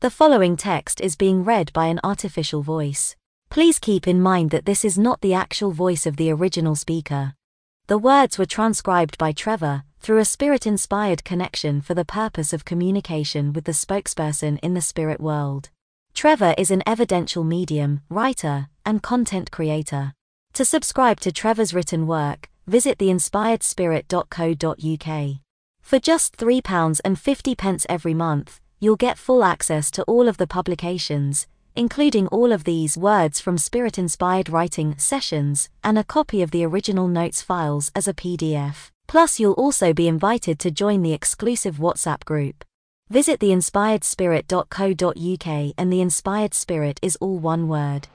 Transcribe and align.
The 0.00 0.08
following 0.08 0.56
text 0.56 1.02
is 1.02 1.14
being 1.14 1.44
read 1.44 1.74
by 1.74 1.88
an 1.88 2.00
artificial 2.02 2.62
voice. 2.62 3.16
Please 3.50 3.78
keep 3.78 4.08
in 4.08 4.18
mind 4.18 4.50
that 4.50 4.64
this 4.64 4.82
is 4.82 4.98
not 4.98 5.20
the 5.20 5.34
actual 5.34 5.72
voice 5.72 6.06
of 6.06 6.16
the 6.16 6.30
original 6.30 6.74
speaker. 6.74 7.34
The 7.86 7.98
words 7.98 8.38
were 8.38 8.46
transcribed 8.46 9.18
by 9.18 9.32
Trevor 9.32 9.82
through 9.98 10.16
a 10.16 10.24
spirit 10.24 10.66
inspired 10.66 11.22
connection 11.22 11.82
for 11.82 11.92
the 11.92 12.06
purpose 12.06 12.54
of 12.54 12.64
communication 12.64 13.52
with 13.52 13.64
the 13.64 13.72
spokesperson 13.72 14.58
in 14.62 14.72
the 14.72 14.80
spirit 14.80 15.20
world. 15.20 15.68
Trevor 16.14 16.54
is 16.56 16.70
an 16.70 16.82
evidential 16.86 17.44
medium, 17.44 18.00
writer, 18.08 18.68
and 18.86 19.02
content 19.02 19.50
creator. 19.50 20.14
To 20.54 20.64
subscribe 20.64 21.20
to 21.20 21.30
Trevor's 21.30 21.74
written 21.74 22.06
work, 22.06 22.48
visit 22.66 22.96
theinspiredspirit.co.uk. 22.96 25.40
For 25.82 25.98
just 25.98 26.38
£3.50 26.38 27.86
every 27.90 28.14
month, 28.14 28.60
you'll 28.80 28.96
get 28.96 29.18
full 29.18 29.44
access 29.44 29.90
to 29.92 30.02
all 30.04 30.26
of 30.26 30.38
the 30.38 30.46
publications, 30.46 31.46
including 31.76 32.26
all 32.28 32.50
of 32.50 32.64
these 32.64 32.96
words 32.96 33.38
from 33.38 33.56
Spirit 33.56 33.98
inspired 33.98 34.48
writing 34.48 34.98
sessions, 34.98 35.68
and 35.84 35.96
a 35.96 36.04
copy 36.04 36.42
of 36.42 36.50
the 36.50 36.64
original 36.64 37.06
notes 37.06 37.42
files 37.42 37.92
as 37.94 38.08
a 38.08 38.14
PDF. 38.14 38.90
Plus, 39.06 39.38
you'll 39.38 39.52
also 39.52 39.92
be 39.92 40.08
invited 40.08 40.58
to 40.58 40.70
join 40.70 41.02
the 41.02 41.12
exclusive 41.12 41.76
WhatsApp 41.76 42.24
group. 42.24 42.64
Visit 43.10 43.40
theinspiredspirit.co.uk, 43.40 45.74
and 45.76 45.92
the 45.92 46.00
Inspired 46.00 46.54
Spirit 46.54 46.98
is 47.02 47.16
all 47.16 47.38
one 47.38 47.68
word. 47.68 48.08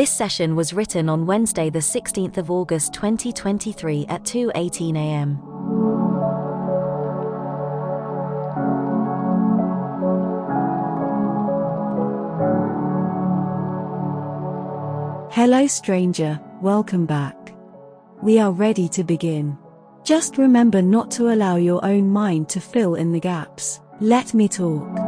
This 0.00 0.10
session 0.10 0.56
was 0.56 0.72
written 0.72 1.10
on 1.10 1.26
Wednesday 1.26 1.68
the 1.68 1.78
16th 1.78 2.38
of 2.38 2.50
August 2.50 2.94
2023 2.94 4.06
at 4.08 4.22
2:18 4.22 4.96
a.m. 4.96 5.36
Hello 15.30 15.66
stranger, 15.66 16.40
welcome 16.62 17.04
back. 17.04 17.54
We 18.22 18.38
are 18.38 18.52
ready 18.52 18.88
to 18.88 19.04
begin. 19.04 19.58
Just 20.02 20.38
remember 20.38 20.80
not 20.80 21.10
to 21.10 21.34
allow 21.34 21.56
your 21.56 21.84
own 21.84 22.08
mind 22.08 22.48
to 22.48 22.58
fill 22.58 22.94
in 22.94 23.12
the 23.12 23.20
gaps. 23.20 23.80
Let 24.00 24.32
me 24.32 24.48
talk. 24.48 24.99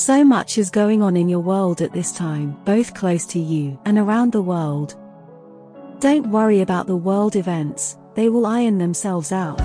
So 0.00 0.24
much 0.24 0.56
is 0.56 0.70
going 0.70 1.02
on 1.02 1.14
in 1.14 1.28
your 1.28 1.40
world 1.40 1.82
at 1.82 1.92
this 1.92 2.10
time, 2.10 2.56
both 2.64 2.94
close 2.94 3.26
to 3.26 3.38
you 3.38 3.78
and 3.84 3.98
around 3.98 4.32
the 4.32 4.40
world. 4.40 4.96
Don't 5.98 6.30
worry 6.30 6.62
about 6.62 6.86
the 6.86 6.96
world 6.96 7.36
events, 7.36 7.98
they 8.14 8.30
will 8.30 8.46
iron 8.46 8.78
themselves 8.78 9.30
out. 9.30 9.58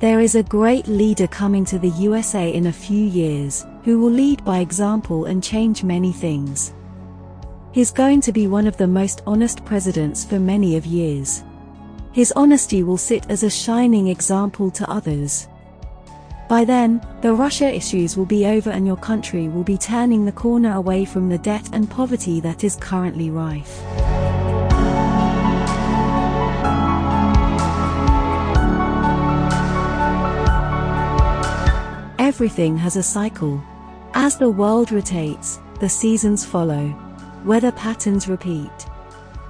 There 0.00 0.20
is 0.20 0.34
a 0.34 0.42
great 0.42 0.88
leader 0.88 1.26
coming 1.26 1.66
to 1.66 1.78
the 1.78 1.90
USA 1.90 2.50
in 2.50 2.68
a 2.68 2.72
few 2.72 3.04
years, 3.04 3.66
who 3.84 4.00
will 4.00 4.10
lead 4.10 4.42
by 4.42 4.60
example 4.60 5.26
and 5.26 5.44
change 5.44 5.84
many 5.84 6.12
things. 6.12 6.72
He's 7.72 7.90
going 7.90 8.22
to 8.22 8.32
be 8.32 8.46
one 8.46 8.66
of 8.66 8.78
the 8.78 8.86
most 8.86 9.20
honest 9.26 9.62
presidents 9.66 10.24
for 10.24 10.40
many 10.40 10.78
of 10.78 10.86
years. 10.86 11.44
His 12.12 12.32
honesty 12.34 12.82
will 12.82 12.96
sit 12.96 13.30
as 13.30 13.44
a 13.44 13.50
shining 13.50 14.08
example 14.08 14.70
to 14.72 14.90
others. 14.90 15.46
By 16.48 16.64
then, 16.64 17.00
the 17.20 17.32
Russia 17.32 17.72
issues 17.72 18.16
will 18.16 18.26
be 18.26 18.46
over 18.46 18.70
and 18.70 18.84
your 18.84 18.96
country 18.96 19.46
will 19.46 19.62
be 19.62 19.78
turning 19.78 20.24
the 20.24 20.32
corner 20.32 20.74
away 20.74 21.04
from 21.04 21.28
the 21.28 21.38
debt 21.38 21.68
and 21.72 21.88
poverty 21.88 22.40
that 22.40 22.64
is 22.64 22.74
currently 22.74 23.30
rife. 23.30 23.80
Everything 32.18 32.76
has 32.76 32.96
a 32.96 33.02
cycle. 33.04 33.62
As 34.14 34.36
the 34.36 34.50
world 34.50 34.90
rotates, 34.90 35.60
the 35.78 35.88
seasons 35.88 36.44
follow. 36.44 36.92
Weather 37.44 37.70
patterns 37.70 38.26
repeat. 38.26 38.86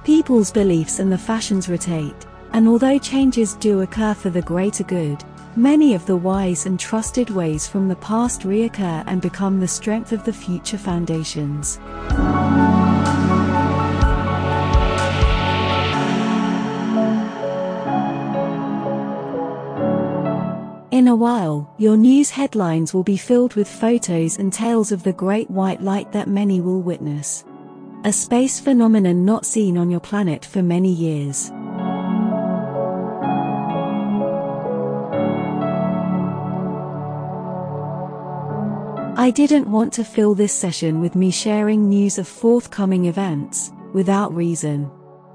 People's 0.03 0.51
beliefs 0.51 0.99
and 0.99 1.11
the 1.11 1.17
fashions 1.17 1.67
rotate. 1.67 2.27
And 2.53 2.67
although 2.67 2.99
changes 2.99 3.53
do 3.55 3.81
occur 3.81 4.13
for 4.13 4.29
the 4.29 4.41
greater 4.41 4.83
good, 4.83 5.23
many 5.55 5.93
of 5.93 6.05
the 6.05 6.17
wise 6.17 6.65
and 6.65 6.79
trusted 6.79 7.29
ways 7.29 7.67
from 7.67 7.87
the 7.87 7.95
past 7.95 8.41
reoccur 8.41 9.03
and 9.07 9.21
become 9.21 9.59
the 9.59 9.67
strength 9.67 10.11
of 10.11 10.25
the 10.25 10.33
future 10.33 10.77
foundations. 10.77 11.79
In 20.91 21.07
a 21.07 21.15
while, 21.15 21.73
your 21.77 21.97
news 21.97 22.29
headlines 22.29 22.93
will 22.93 23.03
be 23.03 23.17
filled 23.17 23.55
with 23.55 23.67
photos 23.67 24.37
and 24.37 24.51
tales 24.51 24.91
of 24.91 25.03
the 25.03 25.13
great 25.13 25.49
white 25.49 25.81
light 25.81 26.11
that 26.11 26.27
many 26.27 26.61
will 26.61 26.81
witness. 26.81 27.43
A 28.03 28.11
space 28.11 28.59
phenomenon 28.59 29.25
not 29.25 29.45
seen 29.45 29.77
on 29.77 29.89
your 29.89 29.99
planet 29.99 30.45
for 30.45 30.61
many 30.61 30.91
years. 30.91 31.51
I 39.17 39.29
didn't 39.29 39.69
want 39.69 39.91
to 39.93 40.05
fill 40.05 40.33
this 40.35 40.53
session 40.53 41.01
with 41.01 41.15
me 41.15 41.31
sharing 41.31 41.89
news 41.89 42.17
of 42.17 42.29
forthcoming 42.29 43.05
events, 43.05 43.71
without 43.93 44.33
reason. 44.33 44.89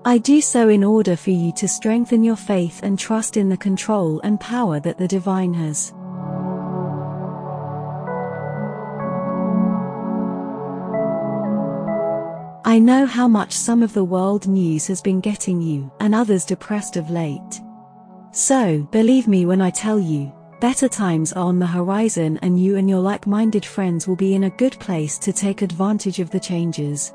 I 0.04 0.16
do 0.16 0.41
so 0.41 0.70
in 0.70 0.82
order 0.82 1.14
for 1.14 1.31
you 1.31 1.53
to 1.56 1.69
strengthen 1.69 2.25
your 2.25 2.37
faith 2.37 2.81
and 2.82 2.98
trust 2.98 3.37
in 3.37 3.50
the 3.50 3.56
control 3.56 4.20
and 4.20 4.41
power 4.41 4.81
that 4.81 4.97
the 4.97 5.06
divine 5.06 5.53
has. 5.54 5.92
I 12.64 12.78
know 12.78 13.04
how 13.04 13.28
much 13.28 13.53
some 13.53 13.82
of 13.82 13.93
the 13.93 14.04
world 14.04 14.48
news 14.48 14.87
has 14.87 15.03
been 15.03 15.20
getting 15.20 15.60
you 15.60 15.93
and 16.00 16.14
others 16.14 16.44
depressed 16.44 16.97
of 16.97 17.10
late. 17.10 17.60
So, 18.32 18.88
believe 18.91 19.28
me 19.28 19.44
when 19.44 19.60
I 19.60 19.70
tell 19.70 19.98
you, 19.98 20.32
Better 20.61 20.89
times 20.89 21.34
are 21.34 21.44
on 21.44 21.59
the 21.59 21.67
horizon 21.67 22.39
and 22.41 22.59
you 22.59 22.77
and 22.77 22.89
your 22.89 23.00
like-minded 23.00 23.62
friends 23.62 24.09
will 24.09 24.17
be 24.17 24.34
in 24.34 24.44
a 24.44 24.50
good 24.50 24.72
place 24.81 25.19
to 25.19 25.31
take 25.31 25.61
advantage 25.61 26.19
of 26.19 26.31
the 26.31 26.41
changes. 26.41 27.12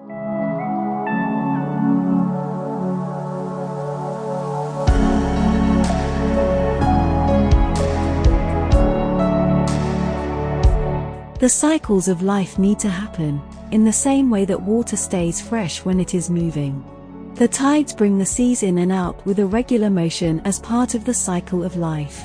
The 11.40 11.50
cycles 11.50 12.08
of 12.08 12.22
life 12.22 12.60
need 12.60 12.78
to 12.78 12.90
happen, 12.90 13.42
in 13.72 13.84
the 13.84 13.92
same 13.92 14.30
way 14.30 14.46
that 14.46 14.62
water 14.62 14.96
stays 14.96 15.42
fresh 15.42 15.84
when 15.84 16.00
it 16.00 16.14
is 16.14 16.30
moving. 16.30 16.86
The 17.34 17.48
tides 17.48 17.96
bring 17.96 18.20
the 18.20 18.26
seas 18.28 18.62
in 18.62 18.78
and 18.78 18.92
out 18.92 19.26
with 19.26 19.40
a 19.40 19.48
regular 19.48 19.90
motion 19.90 20.42
as 20.46 20.60
part 20.60 20.94
of 20.94 21.06
the 21.06 21.14
cycle 21.16 21.64
of 21.64 21.76
life. 21.76 22.22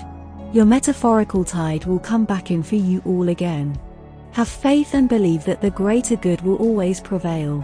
Your 0.57 0.65
metaphorical 0.65 1.45
tide 1.45 1.85
will 1.85 1.99
come 1.99 2.25
back 2.25 2.51
in 2.51 2.63
for 2.63 2.77
you 2.77 3.03
all 3.05 3.29
again. 3.29 3.79
Have 4.33 4.49
faith 4.49 4.95
and 4.95 5.07
believe 5.07 5.45
that 5.45 5.61
the 5.61 5.69
greater 5.69 6.17
good 6.17 6.41
will 6.41 6.57
always 6.57 6.99
prevail. 6.99 7.61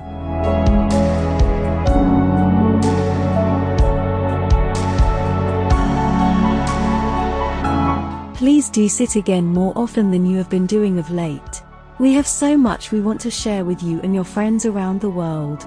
Please 8.34 8.68
do 8.68 8.86
sit 8.90 9.16
again 9.16 9.46
more 9.46 9.72
often 9.74 10.10
than 10.10 10.26
you 10.26 10.36
have 10.36 10.50
been 10.50 10.66
doing 10.66 10.98
of 10.98 11.10
late. 11.10 11.62
We 11.98 12.12
have 12.12 12.26
so 12.26 12.58
much 12.58 12.92
we 12.92 13.00
want 13.00 13.22
to 13.22 13.30
share 13.30 13.64
with 13.64 13.82
you 13.82 14.02
and 14.02 14.14
your 14.14 14.24
friends 14.24 14.66
around 14.66 15.00
the 15.00 15.08
world. 15.08 15.66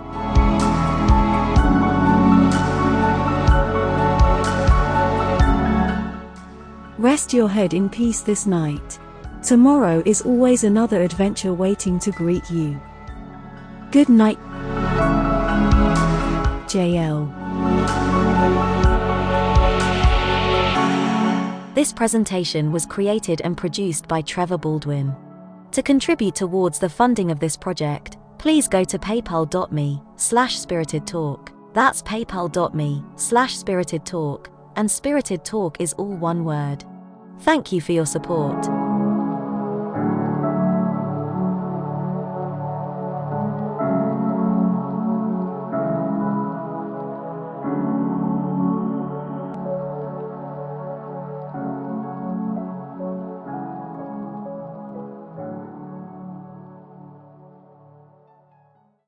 Rest 6.97 7.33
your 7.33 7.49
head 7.49 7.73
in 7.73 7.89
peace 7.89 8.21
this 8.21 8.45
night. 8.45 8.99
Tomorrow 9.43 10.01
is 10.05 10.21
always 10.21 10.63
another 10.63 11.01
adventure 11.01 11.53
waiting 11.53 11.99
to 11.99 12.11
greet 12.11 12.49
you. 12.49 12.79
Good 13.91 14.07
night. 14.07 14.39
JL. 16.67 17.33
This 21.75 21.91
presentation 21.91 22.71
was 22.71 22.85
created 22.85 23.41
and 23.41 23.57
produced 23.57 24.07
by 24.07 24.21
Trevor 24.21 24.57
Baldwin. 24.57 25.13
To 25.71 25.83
contribute 25.83 26.35
towards 26.35 26.79
the 26.79 26.87
funding 26.87 27.29
of 27.29 27.41
this 27.41 27.57
project, 27.57 28.17
please 28.37 28.69
go 28.69 28.85
to 28.85 28.97
paypal.me 28.97 30.01
slash 30.15 30.57
spirited 30.57 31.05
talk. 31.05 31.51
That's 31.73 32.01
paypal.me 32.03 33.03
slash 33.17 33.57
spirited 33.57 34.05
talk, 34.05 34.49
and 34.75 34.89
spirited 34.89 35.43
talk 35.43 35.79
is 35.79 35.93
all 35.93 36.15
one 36.15 36.43
word. 36.45 36.83
Thank 37.39 37.71
you 37.71 37.81
for 37.81 37.91
your 37.91 38.05
support. 38.05 38.74